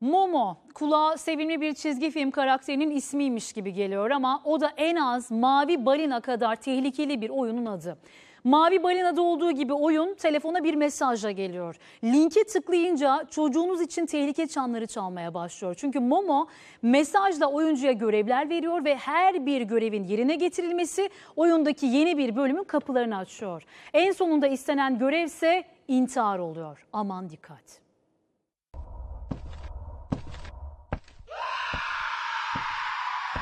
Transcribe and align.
Momo 0.00 0.56
kulağa 0.74 1.16
sevimli 1.16 1.60
bir 1.60 1.74
çizgi 1.74 2.10
film 2.10 2.30
karakterinin 2.30 2.90
ismiymiş 2.90 3.52
gibi 3.52 3.72
geliyor 3.72 4.10
ama 4.10 4.42
o 4.44 4.60
da 4.60 4.72
en 4.76 4.96
az 4.96 5.30
Mavi 5.30 5.86
Balina 5.86 6.20
kadar 6.20 6.56
tehlikeli 6.56 7.20
bir 7.20 7.30
oyunun 7.30 7.66
adı. 7.66 7.98
Mavi 8.44 8.82
Balina'da 8.82 9.22
olduğu 9.22 9.52
gibi 9.52 9.72
oyun 9.72 10.14
telefona 10.14 10.64
bir 10.64 10.74
mesajla 10.74 11.30
geliyor. 11.30 11.76
Linke 12.04 12.44
tıklayınca 12.44 13.26
çocuğunuz 13.30 13.80
için 13.80 14.06
tehlike 14.06 14.46
çanları 14.46 14.86
çalmaya 14.86 15.34
başlıyor. 15.34 15.74
Çünkü 15.78 16.00
Momo 16.00 16.46
mesajla 16.82 17.46
oyuncuya 17.46 17.92
görevler 17.92 18.50
veriyor 18.50 18.84
ve 18.84 18.96
her 18.96 19.46
bir 19.46 19.62
görevin 19.62 20.04
yerine 20.04 20.34
getirilmesi 20.34 21.10
oyundaki 21.36 21.86
yeni 21.86 22.18
bir 22.18 22.36
bölümün 22.36 22.64
kapılarını 22.64 23.16
açıyor. 23.16 23.62
En 23.92 24.12
sonunda 24.12 24.46
istenen 24.46 24.98
görevse 24.98 25.64
intihar 25.88 26.38
oluyor. 26.38 26.86
Aman 26.92 27.30
dikkat. 27.30 27.89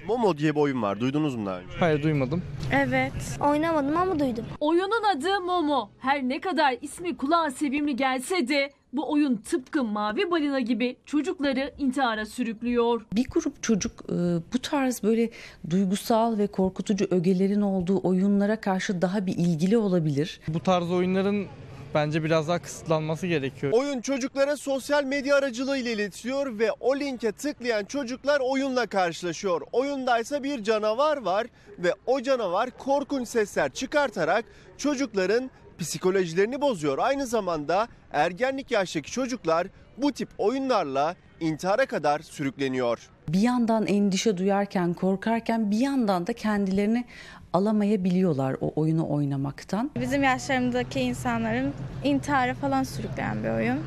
Momo 0.09 0.39
diye 0.39 0.55
bir 0.55 0.61
oyun 0.61 0.83
var. 0.83 1.01
Duydunuz 1.01 1.37
mu 1.37 1.47
daha 1.47 1.59
önce? 1.59 1.73
Hayır 1.81 2.03
duymadım. 2.03 2.43
Evet. 2.73 3.13
Oynamadım 3.41 3.97
ama 3.97 4.19
duydum. 4.19 4.45
Oyunun 4.61 5.03
adı 5.17 5.41
Momo. 5.41 5.91
Her 5.99 6.23
ne 6.23 6.41
kadar 6.41 6.77
ismi 6.83 7.17
kulağa 7.17 7.51
sevimli 7.51 7.97
gelse 7.97 8.49
de 8.49 8.71
bu 8.93 9.13
oyun 9.13 9.37
tıpkı 9.37 9.85
Mavi 9.85 10.31
Balina 10.31 10.61
gibi 10.61 10.97
çocukları 11.07 11.75
intihara 11.79 12.27
sürüklüyor. 12.27 13.07
Bir 13.13 13.27
grup 13.31 13.63
çocuk 13.63 13.93
e, 14.09 14.15
bu 14.55 14.59
tarz 14.63 15.03
böyle 15.03 15.31
duygusal 15.71 16.39
ve 16.39 16.47
korkutucu 16.47 17.07
ögelerin 17.11 17.61
olduğu 17.61 18.01
oyunlara 18.03 18.61
karşı 18.61 19.03
daha 19.03 19.27
bir 19.27 19.37
ilgili 19.37 19.79
olabilir. 19.79 20.41
Bu 20.49 20.61
tarz 20.61 20.91
oyunların 20.91 21.47
bence 21.95 22.25
biraz 22.25 22.49
daha 22.49 22.59
kısıtlanması 22.59 23.27
gerekiyor. 23.27 23.73
Oyun 23.73 24.01
çocuklara 24.01 24.57
sosyal 24.57 25.05
medya 25.05 25.37
aracılığıyla 25.37 25.91
iletiliyor 25.91 26.59
ve 26.59 26.73
o 26.81 26.97
linke 26.97 27.33
tıklayan 27.33 27.85
çocuklar 27.85 28.41
oyunla 28.41 28.87
karşılaşıyor. 28.87 29.61
Oyundaysa 29.73 30.43
bir 30.43 30.63
canavar 30.65 31.17
var 31.17 31.47
ve 31.79 31.95
o 32.07 32.23
canavar 32.23 32.71
korkunç 32.79 33.29
sesler 33.29 33.73
çıkartarak 33.73 34.45
çocukların 34.79 35.51
psikolojilerini 35.79 36.61
bozuyor. 36.61 36.99
Aynı 36.99 37.27
zamanda 37.27 37.89
ergenlik 38.13 38.71
yaştaki 38.71 39.13
çocuklar 39.13 39.67
bu 39.97 40.13
tip 40.13 40.29
oyunlarla 40.39 41.17
intihara 41.41 41.87
kadar 41.87 42.21
sürükleniyor. 42.21 43.11
Bir 43.29 43.41
yandan 43.41 43.87
endişe 43.87 44.37
duyarken, 44.37 44.95
korkarken 44.95 45.71
bir 45.71 45.79
yandan 45.79 46.27
da 46.27 46.33
kendilerini 46.33 47.05
alamayabiliyorlar 47.53 48.57
o 48.61 48.73
oyunu 48.77 49.09
oynamaktan. 49.09 49.91
Bizim 50.01 50.23
yaşlarımızdaki 50.23 51.01
insanların 51.01 51.73
intihara 52.05 52.55
falan 52.55 52.83
sürükleyen 52.83 53.45
bir 53.45 53.49
oyun. 53.49 53.79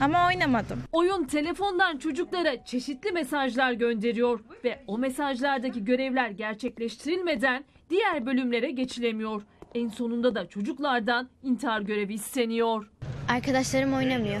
Ama 0.00 0.26
oynamadım. 0.26 0.82
Oyun 0.92 1.24
telefondan 1.24 1.98
çocuklara 1.98 2.64
çeşitli 2.64 3.12
mesajlar 3.12 3.72
gönderiyor 3.72 4.40
ve 4.64 4.78
o 4.86 4.98
mesajlardaki 4.98 5.84
görevler 5.84 6.30
gerçekleştirilmeden 6.30 7.64
diğer 7.90 8.26
bölümlere 8.26 8.70
geçilemiyor. 8.70 9.42
En 9.74 9.88
sonunda 9.88 10.34
da 10.34 10.48
çocuklardan 10.48 11.28
intihar 11.42 11.80
görevi 11.80 12.14
isteniyor. 12.14 12.90
Arkadaşlarım 13.28 13.94
oynamıyor. 13.94 14.40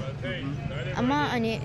Ama 0.98 1.32
hani 1.32 1.58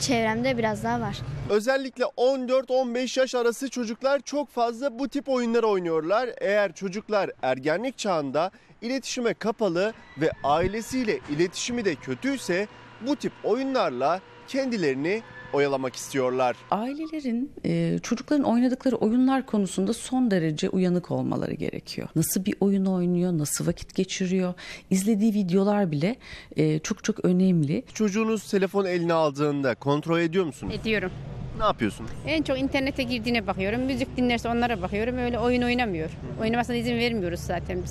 çevremde 0.00 0.58
biraz 0.58 0.84
daha 0.84 1.00
var. 1.00 1.16
Özellikle 1.50 2.04
14-15 2.04 3.20
yaş 3.20 3.34
arası 3.34 3.70
çocuklar 3.70 4.20
çok 4.20 4.48
fazla 4.48 4.98
bu 4.98 5.08
tip 5.08 5.28
oyunlar 5.28 5.62
oynuyorlar. 5.62 6.30
Eğer 6.40 6.72
çocuklar 6.72 7.30
ergenlik 7.42 7.98
çağında 7.98 8.50
iletişime 8.82 9.34
kapalı 9.34 9.92
ve 10.20 10.30
ailesiyle 10.44 11.20
iletişimi 11.36 11.84
de 11.84 11.94
kötüyse 11.94 12.68
bu 13.06 13.16
tip 13.16 13.32
oyunlarla 13.44 14.20
kendilerini 14.48 15.22
oyalamak 15.52 15.96
istiyorlar. 15.96 16.56
Ailelerin 16.70 17.52
e, 17.64 17.98
çocukların 18.02 18.44
oynadıkları 18.44 18.96
oyunlar 18.96 19.46
konusunda 19.46 19.92
son 19.92 20.30
derece 20.30 20.68
uyanık 20.68 21.10
olmaları 21.10 21.54
gerekiyor. 21.54 22.08
Nasıl 22.16 22.44
bir 22.44 22.54
oyun 22.60 22.86
oynuyor, 22.86 23.38
nasıl 23.38 23.66
vakit 23.66 23.94
geçiriyor, 23.94 24.54
izlediği 24.90 25.34
videolar 25.34 25.90
bile 25.90 26.16
e, 26.56 26.78
çok 26.78 27.04
çok 27.04 27.24
önemli. 27.24 27.84
Çocuğunuz 27.94 28.50
telefon 28.50 28.84
eline 28.84 29.12
aldığında 29.12 29.74
kontrol 29.74 30.20
ediyor 30.20 30.44
musunuz? 30.44 30.74
Ediyorum. 30.80 31.10
Ne 31.58 31.64
yapıyorsunuz? 31.64 32.10
En 32.26 32.42
çok 32.42 32.58
internete 32.58 33.02
girdiğine 33.02 33.46
bakıyorum. 33.46 33.80
Müzik 33.80 34.16
dinlerse 34.16 34.48
onlara 34.48 34.82
bakıyorum. 34.82 35.18
Öyle 35.18 35.38
oyun 35.38 35.62
oynamıyor. 35.62 36.10
Oynamasına 36.40 36.76
izin 36.76 36.96
vermiyoruz 36.96 37.40
zaten 37.40 37.78
biz. 37.78 37.84